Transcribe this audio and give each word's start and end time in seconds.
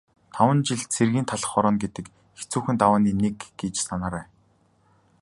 Таван 0.35 0.59
жил 0.69 0.81
цэргийн 0.93 1.27
талх 1.29 1.47
хорооно 1.51 1.81
гэдэг 1.83 2.05
хэцүүхэн 2.39 2.75
давааны 2.79 3.11
нэг 3.23 3.37
гэж 3.59 3.75
санаарай. 3.87 4.25